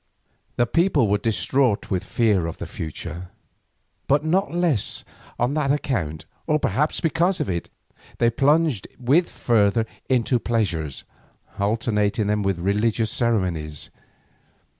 The 0.55 0.65
people 0.65 1.07
were 1.07 1.19
distraught 1.19 1.91
with 1.91 2.03
fear 2.03 2.47
of 2.47 2.57
the 2.57 2.65
future, 2.65 3.29
but 4.07 4.25
not 4.25 4.49
the 4.49 4.57
less 4.57 5.05
on 5.37 5.53
that 5.53 5.71
account, 5.71 6.25
or 6.47 6.57
perhaps 6.57 6.99
because 7.01 7.39
of 7.39 7.47
it, 7.51 7.69
they 8.17 8.31
plunged 8.31 8.87
with 8.97 9.29
fervour 9.29 9.85
into 10.09 10.39
pleasures, 10.39 11.03
alternating 11.59 12.25
them 12.25 12.41
with 12.41 12.57
religious 12.57 13.11
ceremonies. 13.11 13.91